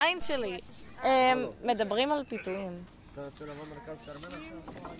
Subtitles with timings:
[0.00, 0.60] עין שלי.
[1.02, 2.72] הם מדברים על פיתויים.
[3.12, 4.34] אתה רוצה לבוא מרכז כרמל
[4.66, 4.90] עכשיו?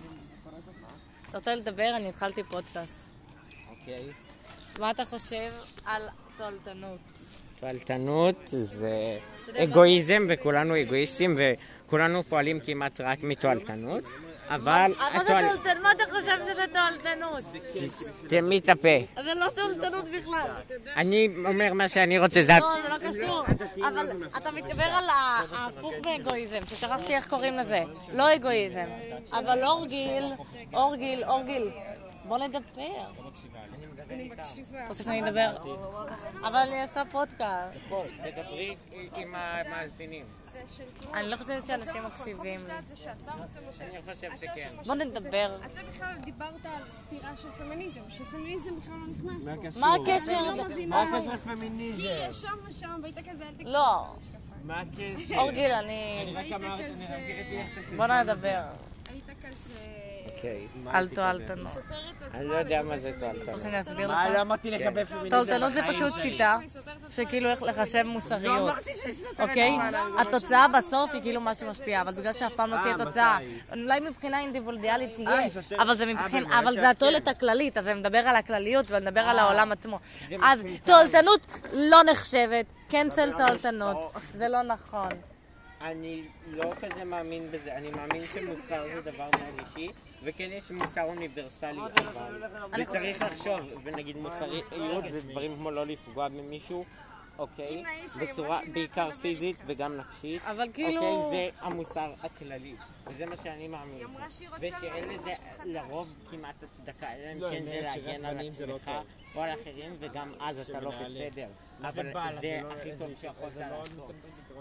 [1.29, 1.93] אתה רוצה לדבר?
[1.95, 3.09] אני התחלתי פודקאסט.
[3.69, 4.03] אוקיי.
[4.79, 5.51] מה אתה חושב
[5.85, 6.99] על תועלתנות?
[7.59, 9.19] תועלתנות זה?
[9.55, 14.03] אגואיזם וכולנו אגואיסטים וכולנו פועלים כמעט רק מתועלתנות
[14.49, 14.93] אבל?
[15.81, 17.43] מה אתה חושב שזה תועלתנות?
[18.27, 19.23] תמי את הפה.
[19.23, 20.49] זה לא תועלתנות בכלל.
[20.95, 22.53] אני אומר מה שאני רוצה, זה...
[22.59, 23.43] לא, זה לא קשור.
[23.87, 27.83] אבל אתה מתגבר על ההפוך באגואיזם, ששכחתי איך קוראים לזה.
[28.13, 28.85] לא אגואיזם.
[29.31, 30.23] אבל אורגיל,
[30.73, 31.69] אורגיל, אורגיל.
[32.27, 33.03] בוא נדבר.
[34.33, 35.57] אתה רוצה שאני אדבר?
[36.39, 37.79] אבל אני אעשה פודקאסט.
[38.23, 38.75] תדברי
[39.15, 40.25] עם המאזינים.
[41.13, 42.59] אני לא חושבת שאנשים מקשיבים.
[43.81, 44.71] אני חושב שכן.
[44.85, 45.57] בוא נדבר.
[45.65, 49.79] אתה בכלל דיברת על סתירה של פמיניזם, שפמיניזם בכלל לא נכנס פה.
[49.79, 50.39] מה הקשר?
[50.65, 50.95] אני לא.
[50.95, 52.01] מה הקשר לפמיניזם?
[52.01, 53.71] כי ישבנו שם והיית כזה, אל תקרא.
[53.71, 54.15] לא.
[54.63, 55.37] מה הקשר?
[55.37, 56.35] אורגיל, אני...
[57.97, 58.63] בוא נדבר
[59.09, 60.10] היית כזה...
[60.41, 60.67] אוקיי.
[60.87, 61.69] עצמה.
[62.33, 63.49] אני לא יודע מה זה אתה תועלתנות.
[63.49, 64.35] רוצה שאני אסביר מה, לך?
[64.35, 66.57] לא אמרתי לגבי פמיניזם תועלתנות זה פשוט שיטה
[67.09, 68.73] שכאילו איך לחשב מוסריות,
[69.39, 69.77] אוקיי?
[70.17, 73.37] התוצאה בסוף היא כאילו מה שמשפיע, אבל בגלל שאף פעם לא תהיה תוצאה,
[73.71, 75.47] אולי מבחינה אינדיבידואלית תהיה,
[75.79, 79.71] אבל זה מבחינה, אבל זה התועלת הכללית, אז זה מדבר על הכלליות ומדבר על העולם
[79.71, 79.99] עצמו.
[80.43, 85.09] אז תועלתנות לא נחשבת, קנסל תועלתנות, זה לא נכון.
[85.81, 89.91] אני לא כזה מאמין בזה, אני מאמין שמוסר זה דבר מאוד אישי,
[90.23, 92.43] וכן יש מוסר אוניברסלי, אבל...
[92.81, 96.85] וצריך לחשוב, ונגיד מוסריות זה דברים כמו לא לפגוע במישהו,
[97.39, 97.83] אוקיי?
[98.21, 100.41] בצורה בעיקר פיזית וגם נפשית.
[100.45, 102.75] אבל כאילו- אוקיי, זה המוסר הכללי,
[103.07, 103.95] וזה מה שאני מאמין.
[103.95, 105.31] היא אמרה שהיא רוצה ושאין לזה.
[105.65, 108.91] לרוב כמעט הצדקה, אלא לא, אם כן זה להגן על לא עצמך.
[109.35, 110.89] או על אחרים, וגם אז אתה לא.
[110.89, 111.47] בסדר.
[111.83, 112.35] אבל בעל?
[112.41, 114.11] זה לא- הכי טוב שיכולת לא לעשות.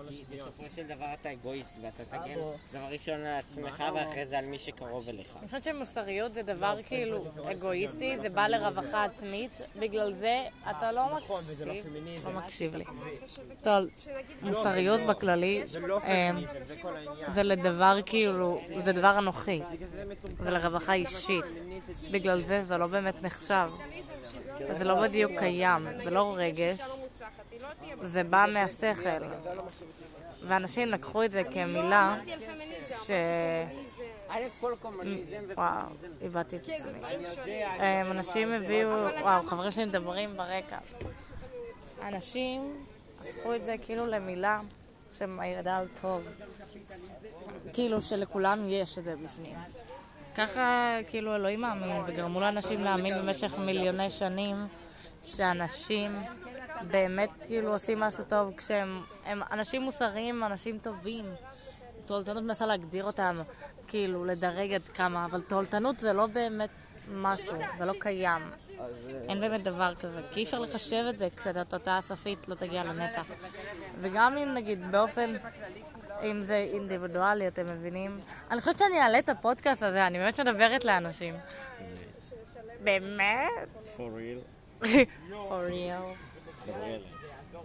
[0.08, 0.24] כי.
[0.36, 2.34] בסופו של דבר אתה אגואיסט ואתה תגן.
[2.72, 5.36] דבר ראשון על עצמך ואחרי זה על מי שקרוב אליך.
[5.40, 11.00] אני חושבת שמוסריות זה דבר כאילו אגואיסטי, זה בא לרווחה עצמית, בגלל זה אתה לא
[11.40, 11.94] וזה לא מקשיב.
[12.24, 12.84] לא מקשיב לי.
[13.62, 13.84] טוב,
[14.42, 16.30] מוסריות בכללי, זה לא אה,
[17.28, 19.60] זה לדבר כאילו, זה דבר אנוכי,
[20.40, 21.44] זה לרווחה אישית.
[22.10, 23.70] בגלל זה זה לא באמת נחשב.
[24.72, 27.06] זה לא בדיוק קיים, זה לא רגש, לא
[28.02, 29.24] זה בא מהשכל.
[30.46, 32.16] ואנשים לקחו את זה כמילה.
[33.04, 33.10] ש...
[35.56, 35.86] וואו,
[36.22, 37.00] איבדתי את עצמי.
[38.10, 40.78] אנשים הביאו, וואו, חברים שלי מדברים ברקע.
[42.02, 42.86] אנשים
[43.20, 44.60] הפכו את זה כאילו למילה
[45.12, 46.28] שמעידה על טוב.
[47.72, 49.54] כאילו שלכולם יש את זה בפנים.
[50.34, 54.56] ככה כאילו אלוהים מאמין, וגרמו לאנשים להאמין במשך מיליוני שנים
[55.22, 56.16] שאנשים
[56.90, 61.26] באמת כאילו עושים משהו טוב כשהם הם אנשים מוסריים, אנשים טובים.
[62.06, 63.36] תועלתנות מנסה להגדיר אותם,
[63.88, 66.70] כאילו לדרג עד כמה, אבל תועלתנות זה לא באמת
[67.12, 68.42] משהו, זה לא קיים.
[69.28, 73.26] אין באמת דבר כזה, כי אי אפשר לחשב את זה כשהתוצאה הסופית לא תגיע לנתח.
[73.96, 75.30] וגם אם נגיד באופן,
[76.22, 78.20] אם זה אינדיבידואלי, אתם מבינים?
[78.50, 81.34] אני חושבת שאני אעלה את הפודקאסט הזה, אני באמת מדברת לאנשים.
[82.84, 83.48] באמת?
[83.96, 84.84] for real.
[85.30, 86.29] for real.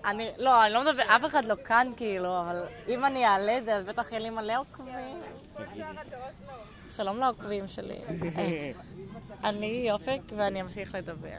[0.06, 3.64] אני, לא, אני לא מדבר, אף אחד לא כאן כאילו, אבל אם אני אעלה את
[3.64, 5.20] זה, אז בטח יהיה לי מלא עוקבים.
[6.96, 7.98] שלום לעוקבים שלי.
[9.44, 11.38] אני אופק ואני אמשיך לדבר.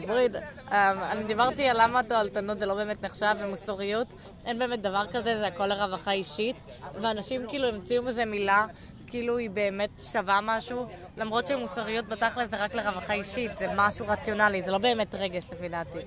[0.00, 0.28] דברי,
[0.72, 4.14] אה, אני דיברתי על למה תועלתנות זה לא באמת נחשב ומוסריות,
[4.46, 6.62] אין באמת דבר כזה, זה הכל לרווחה אישית,
[6.94, 8.66] ואנשים כאילו המציאו מזה מילה,
[9.06, 10.86] כאילו היא באמת שווה משהו,
[11.16, 15.68] למרות שמוסריות בתכל'ס זה רק לרווחה אישית, זה משהו רציונלי, זה לא באמת רגש לפי
[15.68, 15.98] דעתי.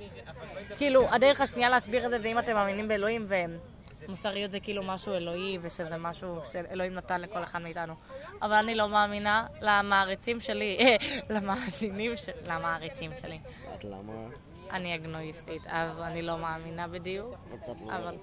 [0.78, 3.26] כאילו, הדרך השנייה להסביר את זה זה אם אתם מאמינים באלוהים
[4.08, 7.94] ומוסריות זה כאילו משהו אלוהי ושזה משהו שאלוהים נתן לכל אחד מאיתנו.
[8.42, 10.98] אבל אני לא מאמינה למעריצים שלי,
[11.34, 12.32] למאזינים של...
[12.48, 13.40] למעריצים שלי.
[13.74, 14.14] את למה?
[14.72, 17.98] אני אגנואיסטית, אז אני לא מאמינה בדיוק, קצת לא.
[17.98, 18.16] אבל...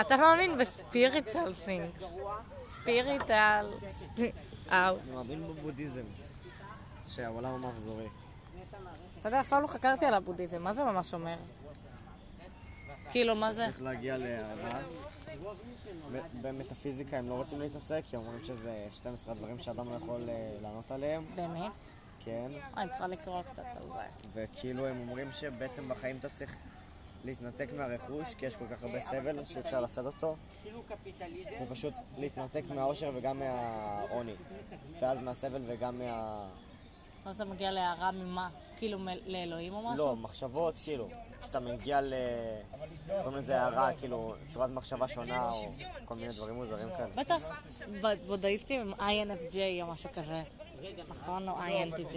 [0.00, 2.04] אתה מאמין בספיריטואל things.
[2.72, 3.66] ספיריטואל...
[4.70, 6.02] אני מאמין בבודהיזם.
[7.08, 8.06] שהעולם המחזורי.
[9.20, 11.36] אתה יודע, אף פעם לא חקרתי על הבודהיזם, מה זה ממש אומר?
[13.10, 13.64] כאילו, מה זה?
[13.64, 14.16] צריך להגיע.
[16.12, 20.56] ב- במטאפיזיקה הם לא רוצים להתעסק, כי אומרים שזה 12 דברים שאדם לא יכול אה,
[20.62, 21.72] לענות עליהם, באמת?
[22.24, 22.50] כן.
[22.76, 24.28] אני צריכה לקרוא קצת על זה.
[24.34, 26.56] וכאילו הם אומרים שבעצם בחיים אתה צריך
[27.26, 30.36] להתנתק מהרכוש, כי יש כל כך הרבה סבל שאי אפשר לשאת אותו,
[31.62, 34.34] ופשוט להתנתק מהאושר וגם מהעוני.
[35.00, 36.46] ואז מהסבל וגם מה...
[37.24, 38.48] אז אתה מגיע להערה ממה?
[38.76, 40.06] כאילו לאלוהים או משהו?
[40.06, 41.08] לא, מחשבות, כאילו.
[41.44, 42.14] שאתה מגיע ל...
[43.22, 45.72] קוראים לזה הערה, כאילו, צורת מחשבה שונה, או
[46.04, 47.08] כל מיני דברים מוזרים כאלה.
[47.16, 47.62] בטח
[48.02, 50.42] בבודהיסטים הם INFJ או משהו כזה.
[51.08, 51.48] נכון?
[51.48, 52.16] או INTJ.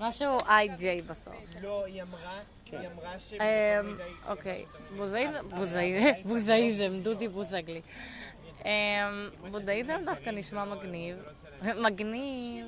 [0.00, 1.34] משהו IJ בסוף.
[1.62, 2.38] לא, היא אמרה,
[2.72, 3.32] היא אמרה ש...
[3.32, 3.96] אמ,
[4.28, 4.64] אוקיי,
[6.24, 7.80] בוזהיזם, דודי בוזגלי.
[8.64, 8.68] אמ,
[9.50, 11.16] בודהיזם דווקא נשמע מגניב.
[11.82, 12.66] מגניב.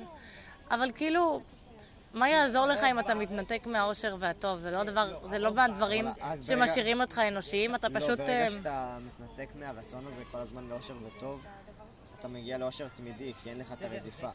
[0.71, 1.41] אבל כאילו,
[2.13, 4.59] מה יעזור לך אם אתה מתנתק מהאושר והטוב?
[4.59, 8.19] זה לא דבר, זה לא מהדברים ברגע- שמשאירים אותך אנושיים, אתה לא, פשוט...
[8.19, 11.45] ברגע אמ, שאתה מתנתק מהרצון הזה כל הזמן לאושר וטוב,
[12.23, 14.29] אתה מגיע לאושר תמידי, כי אין לך את הרדיפה.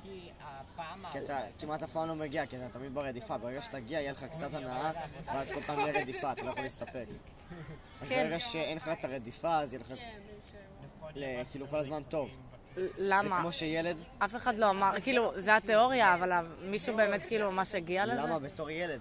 [1.12, 3.38] כי אתה כמעט אף פעם לא מגיע, כי אתה תמיד ברדיפה.
[3.38, 4.90] ברגע שתגיע, יהיה לך קצת הנאה,
[5.25, 7.05] ואז כל פעם יהיה רדיפה, אתה לא יכול להסתפק.
[8.02, 8.25] אז כן.
[8.25, 9.93] ברגע שאין לך את הרדיפה, אז יהיה לך
[11.14, 12.37] ל- כאילו כל הזמן טוב.
[12.76, 13.40] זה למה?
[13.40, 16.32] כמו שילד, אף אחד לא אמר, כאילו, זה התיאוריה, אבל
[16.62, 18.23] מישהו באמת כאילו ממש הגיע לזה?
[18.23, 19.00] למה בתור ילד?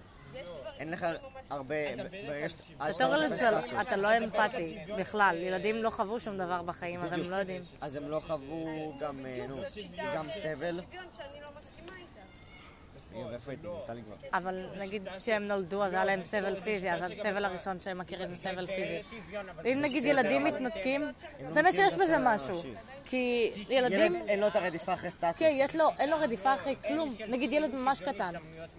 [0.80, 1.06] אין לך
[1.50, 1.76] הרבה,
[2.28, 3.08] ברגע שאתה...
[3.08, 3.26] לא
[3.82, 5.36] אתה- לא אמפתי בכלל.
[5.40, 7.30] ילדים לא חוו שום דבר בחיים, אז הם.
[7.30, 7.62] לא יודעים.
[7.82, 8.66] אז הם לא חוו
[9.00, 10.74] גם, אה, נו, זאת שיטה גם של סבל.
[10.74, 11.97] שוויון שאני לא מסכימה
[13.18, 13.28] איתה.
[13.28, 13.68] רגע, ואיפה הייתי?
[13.88, 14.16] טלי כבר.
[14.34, 18.38] אבל נגיד כשהם נולדו אז היה להם סבל פיזי, אז הסבל הראשון שהם מכירים זה
[18.38, 19.18] סבל פיזי.
[19.66, 21.12] אם נגיד ילדים מתנתקים,
[21.54, 22.62] באמת שיש בזה משהו.
[23.06, 25.38] כי ילדים, ילד אין לו את הרדיפה אחרי סטטוס.
[25.38, 27.10] כן, יש לו, אין לו רדיפה אחרי כלום.
[27.28, 28.34] נגיד ילד ממש קטן.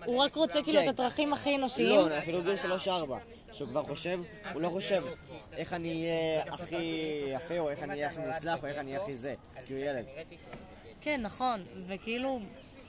[0.04, 2.08] הוא רק רוצה כאילו את הדרכים הכי אנושיים.
[2.08, 3.18] לא, אפילו גיל שלוש-ארבע.
[3.52, 4.20] שהוא כבר חושב,
[4.52, 5.04] הוא לא חושב
[5.56, 9.02] איך אני אהיה הכי יפה, או איך אני אהיה הכי מוצלח, או איך אני אהיה
[9.02, 9.34] הכי זה.
[9.66, 10.04] כי הוא ילד.
[11.00, 11.64] כן, נכון.
[11.86, 12.40] וכאילו,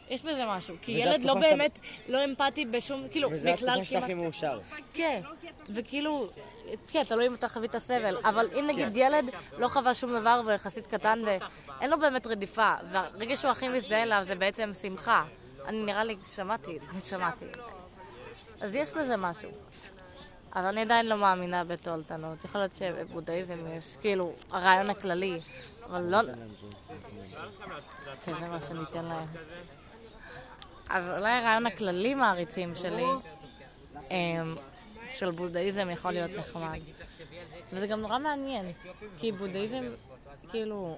[0.09, 0.75] יש בזה משהו.
[0.81, 4.03] כי ילד לא התקופה שאתה- באמת, לא אמפתי בשום, כאילו, וזה בכלל התקופה שאתה כמעט...
[4.03, 4.59] הכי מאושר.
[4.93, 5.21] כן,
[5.69, 6.27] וכאילו,
[6.91, 9.25] כן, תלוי אם אתה חווית סבל, אבל אם נגיד ילד
[9.57, 14.03] לא חווה שום דבר והוא יחסית קטן ואין לו באמת רדיפה, והרגע שהוא הכי מזדהה
[14.03, 15.25] אליו זה בעצם שמחה.
[15.65, 17.45] אני נראה לי, שמעתי, שמעתי.
[18.61, 19.49] אז יש בזה משהו.
[20.55, 22.37] אבל אני עדיין לא מאמינה בתועלתנות.
[22.45, 25.39] יכול להיות שבבודהיזם יש, כאילו, הרעיון הכללי,
[25.85, 26.17] אבל לא...
[28.25, 29.27] כן, זה מה שניתן להם.
[30.89, 33.05] אז אולי הרעיון הכללי מעריצים שלי,
[34.11, 34.55] אמ,
[35.13, 36.79] של בודהיזם יכול להיות נחמד.
[37.71, 38.71] וזה גם נורא מעניין,
[39.17, 39.83] כי בודהיזם,
[40.49, 40.97] כאילו,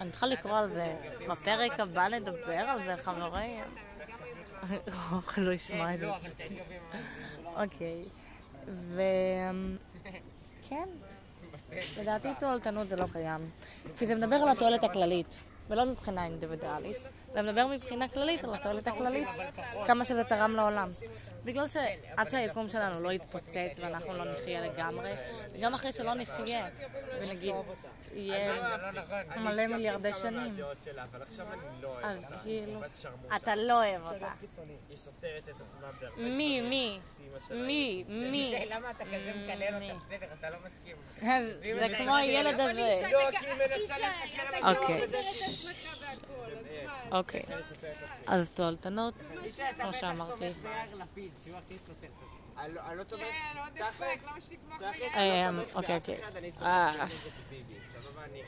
[0.00, 0.96] אני צריכה לקרוא על זה,
[1.28, 3.64] בפרק הבא נדבר על זה, חברים.
[5.18, 6.06] אף אחד לא ישמע את זה.
[7.56, 8.04] אוקיי.
[8.68, 9.02] ו...
[10.68, 10.88] כן.
[12.00, 13.50] לדעתי תועלתנות זה לא קיים.
[13.98, 15.36] כי זה מדבר על התועלת הכללית,
[15.68, 16.96] ולא מבחינה אינדיבידואלית.
[17.34, 19.28] זה מדבר מבחינה כללית על התועלת הכללית,
[19.86, 20.88] כמה שזה תרם לעולם.
[21.44, 25.10] בגלל שעד שהיקום שלנו לא יתפוצץ ואנחנו לא נחיה לגמרי,
[25.54, 26.66] וגם אחרי שלא נחיה,
[27.20, 27.54] ונגיד
[28.14, 28.54] יהיה
[29.36, 30.54] מלא מיליארדי שנים,
[32.04, 32.80] אז כאילו,
[33.36, 34.28] אתה לא אוהב אותה.
[36.16, 37.00] מי, מי,
[37.50, 38.63] מי, מי.
[38.74, 39.94] למה אתה כזה מקלל אותה?
[39.94, 40.96] בסדר, אתה לא מסכים.
[41.78, 42.72] זה כמו הילד הזה.
[42.72, 44.08] לא, כי היא מנסה אישה,
[44.58, 45.00] אתה אוקיי.
[47.10, 47.42] אוקיי.
[48.26, 49.14] אז תועלתנות,
[49.80, 50.44] כמו שאמרתי.
[52.68, 53.04] לא- לא
[55.74, 56.16] אוקיי, אוקיי.
[56.62, 56.90] אה,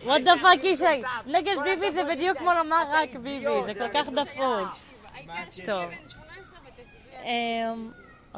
[0.00, 4.08] what the fuck ישי, נגד ביבי זה בדיוק כמו לומר רק ביבי, זה כל כך
[4.08, 4.68] דפוק.
[5.50, 5.90] שתהיה טוב.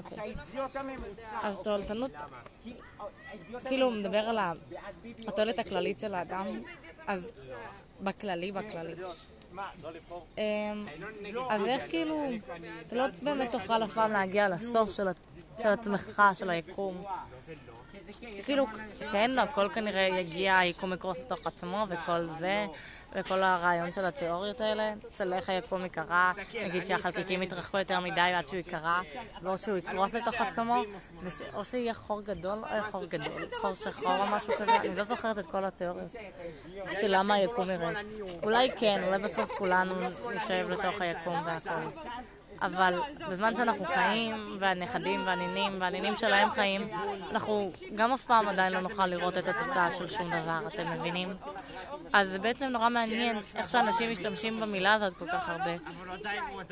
[0.03, 0.65] בן 18 ותצביע.
[0.65, 0.65] אוקיי.
[0.65, 1.39] האידיוט הממוצע.
[1.43, 2.11] אז תועלתנות,
[3.65, 4.39] כאילו הוא מדבר על
[5.29, 6.47] התועלת הכללית של האדם,
[7.07, 7.31] אז
[8.01, 8.95] בכללי, בכללי.
[10.39, 10.87] אמ,
[11.51, 12.25] אז איך כאילו,
[12.87, 15.09] אתה לא באמת תוכל אף פעם להגיע לסוף של
[15.59, 17.05] עצמך, של היקום.
[18.45, 18.67] כאילו,
[19.13, 22.67] כן, הכל כנראה יגיע, היקום יקרוס לתוך עצמו וכל זה,
[23.13, 26.33] וכל הרעיון של התיאוריות האלה, של איך היקום ייקרע,
[26.65, 29.01] נגיד שהחלקיקים יתרחקו יותר מדי עד שהוא ייקרע,
[29.43, 30.83] ואו שהוא יקרוס לתוך עצמו.
[31.55, 35.39] או שיהיה חור גדול, או חור גדול, חור שחור או משהו כזה, אני לא זוכרת
[35.39, 36.13] את כל התיאוריות
[37.01, 37.95] של למה היקום ירד.
[38.43, 39.95] אולי כן, אולי בסוף כולנו
[40.35, 42.01] נשב לתוך היקום והכל.
[42.63, 42.95] אבל
[43.31, 46.89] בזמן שאנחנו חיים, והנכדים והנינים והנינים שלהם חיים,
[47.31, 51.37] אנחנו גם אף פעם עדיין לא נוכל לראות את התוצאה של שום דבר, אתם מבינים?
[52.13, 55.73] אז זה בעצם נורא מעניין איך שאנשים משתמשים במילה הזאת כל כך הרבה.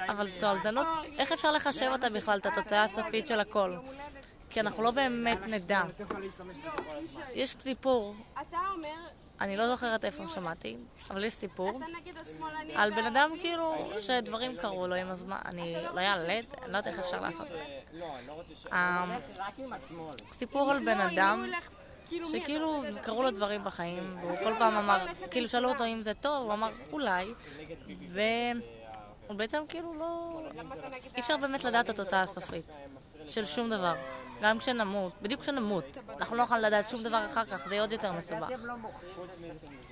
[0.08, 0.86] אבל תועלתנות,
[1.18, 3.76] איך אפשר לחשב אותה בכלל, את התוצאה הסופית של הכל?
[4.50, 5.82] כי אנחנו לא באמת נדע.
[7.34, 9.08] יש סיפור, אתה אומר,
[9.40, 10.76] אני לא זוכרת איפה שמעתי,
[11.10, 11.80] אבל יש סיפור.
[12.74, 16.86] על בן אדם כאילו שדברים קרו לו עם הזמן, אני לא ילד, אני לא יודעת
[16.86, 17.48] איך אפשר לעשות.
[18.72, 18.78] אמ,
[20.32, 21.46] סיפור על בן אדם
[22.08, 22.28] כאילו?
[22.28, 26.44] שכאילו קרו לו דברים בחיים, והוא כל פעם אמר, כאילו שאלו אותו אם זה טוב,
[26.44, 27.34] הוא אמר אולי,
[28.08, 30.40] והוא בעצם כאילו לא...
[31.14, 32.76] אי אפשר באמת לדעת את התוצאה הסופית
[33.28, 33.94] של שום דבר.
[34.42, 35.84] גם כשנמות, בדיוק כשנמות.
[36.18, 38.48] אנחנו לא נוכל לדעת שום דבר אחר כך, זה יהיה עוד יותר מסובך.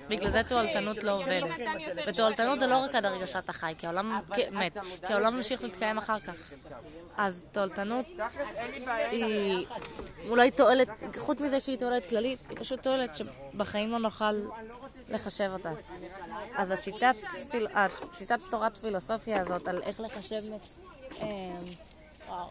[0.07, 1.51] בגלל זה תועלתנות לא עובדת.
[2.07, 4.21] ותועלתנות זה לא רק עד הרגע שאתה חי, כי העולם
[4.51, 6.53] מת, כי העולם ממשיך להתקיים אחר כך.
[7.17, 8.05] אז תועלתנות
[9.11, 9.65] היא
[10.29, 10.87] אולי תועלת,
[11.17, 14.33] חוץ מזה שהיא תועלת כללית, היא פשוט תועלת שבחיים לא נוכל
[15.09, 15.71] לחשב אותה.
[16.55, 17.15] אז השיטת,
[18.49, 20.41] תורת פילוסופיה הזאת על איך לחשב...
[22.27, 22.49] וואו.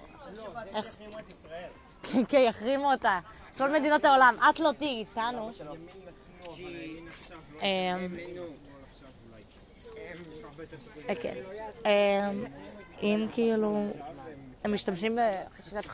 [2.28, 3.21] כן, יחרימו אותה.
[3.57, 5.50] כל מדינות העולם, את לא תהיי איתנו.
[7.62, 8.16] אמ,
[11.09, 11.35] אה, כן.
[11.85, 12.45] אמ,
[13.02, 13.87] אם כאילו...
[14.64, 15.19] הם משתמשים
[15.59, 15.87] בשיטת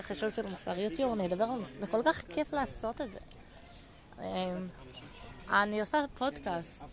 [0.00, 1.80] חישוב של מוסריות יור, אני אדבר על זה.
[1.80, 3.18] זה כל כך כיף לעשות את זה.
[5.50, 6.84] אני עושה פודקאסט.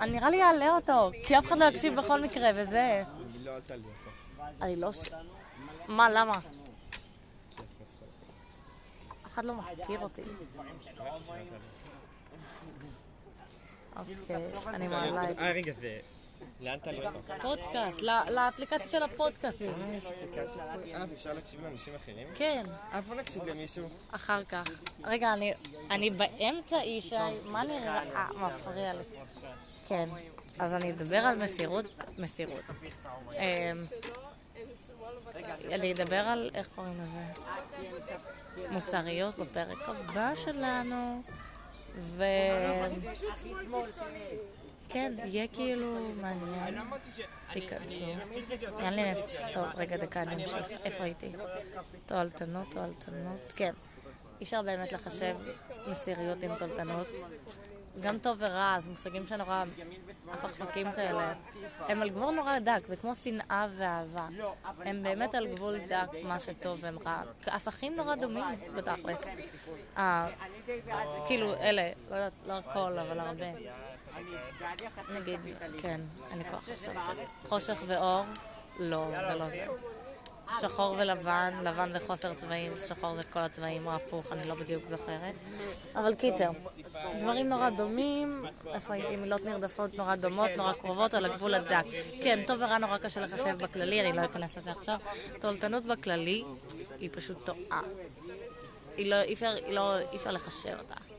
[0.00, 3.02] אני נראה לי אעלה אותו, כי אף אחד לא יקשיב בכל מקרה, וזה...
[4.62, 5.14] אני לא עלתה
[5.90, 6.32] מה, למה?
[9.26, 10.22] אף אחד לא מכיר אותי.
[13.96, 15.98] אוקיי, אני מעלה את אה, רגע, זה...
[16.60, 17.18] לאן תעלי אותו?
[17.42, 19.62] פודקאסט, ל- לאפליקציה של הפודקאסט.
[19.62, 20.62] אה, יש אפליקציות?
[20.94, 22.28] אה, ואפשר להקשיב לאנשים אחרים?
[22.34, 23.88] כן, אה, בוא נקשיב למישהו.
[24.10, 24.64] אחר כך.
[25.04, 25.32] רגע,
[25.90, 28.02] אני, באמצע ישי, מה נראה?
[28.14, 29.02] אה, מפריע לי.
[29.88, 30.08] כן,
[30.58, 31.84] אז אני אדבר על מסירות,
[32.18, 32.60] מסירות.
[35.72, 37.42] אני אדבר על, איך קוראים לזה?
[38.70, 41.22] מוסריות בפרק הבא שלנו,
[41.96, 42.24] ו...
[44.88, 46.78] כן, יהיה כאילו מעניין.
[47.52, 48.04] תיכנסו.
[48.78, 49.02] אין לי...
[49.52, 50.86] טוב, רגע, דקה, אני אמשיך.
[50.86, 51.32] איפה הייתי?
[52.06, 53.52] תועלתנות, תועלתנות.
[53.56, 53.72] כן.
[54.40, 55.36] אי אפשר באמת לחשב
[55.86, 57.06] מסיריות עם תועלתנות.
[58.02, 59.64] גם טוב ורע, זה מושגים שנורא
[60.32, 61.32] הפכפקים כאלה.
[61.88, 64.28] הם על גבול נורא דק, זה כמו שנאה ואהבה.
[64.84, 67.22] הם באמת על גבול דק, מה שטוב והם רע.
[67.46, 68.44] הפכים נורא דומים
[68.76, 69.20] בתכלס.
[69.96, 70.28] אה,
[71.26, 72.16] כאילו, אלה, לא
[72.46, 73.46] לא הכל, אבל הרבה.
[75.14, 75.40] נגיד,
[75.80, 76.94] כן, אין לי כוח עכשיו.
[77.48, 78.24] חושך ואור,
[78.78, 79.66] לא, זה לא זה.
[80.60, 84.82] שחור ולבן, לבן זה חוסר צבעים, שחור זה כל הצבעים, או הפוך, אני לא בדיוק
[84.90, 85.34] זוכרת.
[85.94, 86.50] אבל קיצר,
[87.20, 89.16] דברים נורא דומים, איפה הייתי?
[89.16, 91.84] מילות נרדפות נורא דומות, נורא קרובות, על הגבול הדק.
[92.22, 94.98] כן, טוב ורע נורא קשה לחשב בכללי, אני לא אכנס לזה עכשיו.
[95.40, 96.44] תועלתנות בכללי
[96.98, 97.82] היא פשוט טועה.
[98.98, 99.16] לא,
[99.68, 101.09] לא, אי אפשר לחשב אותה.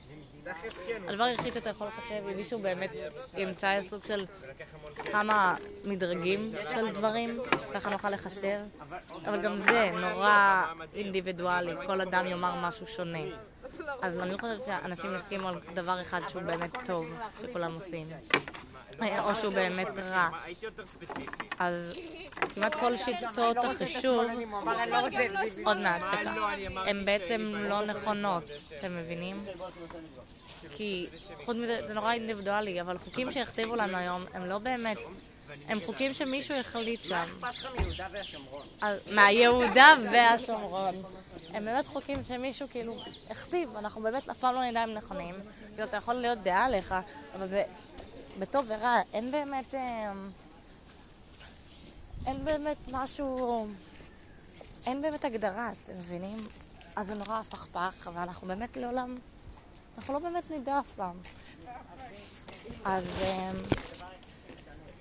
[1.07, 2.91] הדבר היחיד שאתה יכול לחשב, אם מישהו באמת
[3.37, 4.25] ימצא סוג של
[5.11, 5.55] כמה
[5.85, 6.45] מדרגים
[6.75, 7.39] של דברים,
[7.73, 8.59] ככה נוכל לחשב.
[9.25, 13.19] אבל גם זה נורא אינדיבידואלי, כל אדם יאמר משהו שונה.
[14.01, 17.05] אז אני חושבת שאנשים יסכימו על דבר אחד שהוא באמת טוב,
[17.41, 18.07] שכולם עושים.
[19.19, 20.29] או שהוא באמת רע.
[21.59, 21.73] אז
[22.55, 24.25] כמעט כל שיטות החישוב,
[25.65, 26.31] עוד מעט, דקה,
[26.85, 28.43] הן בעצם לא נכונות,
[28.79, 29.39] אתם מבינים?
[30.75, 31.07] כי
[31.45, 34.97] חוץ מזה, זה נורא אינדיבידואלי, אבל חוקים שהכתיבו לנו היום הם לא באמת,
[35.67, 37.23] הם חוקים שמישהו החליט שם.
[38.81, 41.03] על- מהיהודה והשומרון.
[41.53, 42.95] הם באמת חוקים שמישהו כאילו
[43.29, 45.35] הכתיב, אנחנו באמת אף פעם לא נדע אם נכונים.
[45.73, 46.95] כאילו, אתה יכול להיות דעה עליך,
[47.35, 47.63] אבל זה
[48.39, 49.75] בטוב ורע, אין באמת...
[49.75, 50.11] אה,
[52.27, 53.67] אין באמת משהו...
[54.85, 56.37] אין באמת הגדרה, אתם מבינים?
[56.95, 59.15] אז זה נורא הפכפך, ואנחנו באמת לעולם...
[59.97, 61.17] אנחנו לא באמת נדע אף פעם.
[62.85, 63.51] אז אה,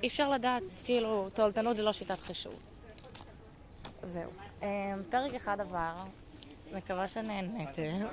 [0.03, 2.55] אי אפשר לדעת, כאילו, תועלתנות זה לא שיטת חישוב.
[4.03, 4.31] זהו.
[4.63, 5.95] אה, פרק אחד עבר,
[6.73, 8.07] מקווה שנהניתם.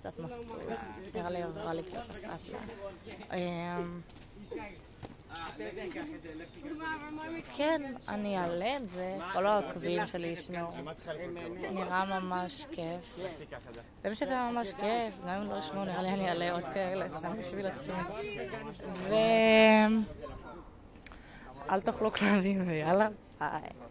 [0.00, 0.76] קצת מסטולה.
[1.14, 2.58] נראה לי עברה לי קצת הסטלה.
[3.32, 3.78] אה,
[7.56, 10.68] כן, אני אעלה את זה, כל העוקבים שלי ישמעו.
[11.70, 13.18] נראה ממש כיף.
[14.02, 17.08] זה פשוט היה ממש כיף, גם אם לא ישמעו, נראה לי אני אעלה עוד כאלה,
[17.08, 17.94] סתם בשביל עצמי.
[18.92, 19.14] ו...
[21.70, 23.08] אל תאכלו כלבים ויאללה,
[23.40, 23.87] ביי.